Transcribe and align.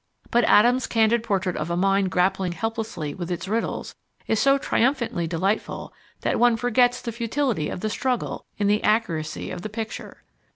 But 0.31 0.45
Adams' 0.45 0.87
candid 0.87 1.21
portrait 1.21 1.55
of 1.55 1.69
a 1.69 1.77
mind 1.77 2.09
grappling 2.09 2.53
helplessly 2.53 3.13
with 3.13 3.29
its 3.29 3.47
riddles 3.47 3.93
is 4.25 4.39
so 4.39 4.57
triumphantly 4.57 5.27
delightful 5.27 5.93
that 6.21 6.39
one 6.39 6.57
forgets 6.57 7.01
the 7.03 7.11
futility 7.11 7.69
of 7.69 7.81
the 7.81 7.89
struggle 7.91 8.43
in 8.57 8.65
the 8.65 8.81
accuracy 8.83 9.51
of 9.51 9.61
the 9.61 9.69
picture. 9.69 10.23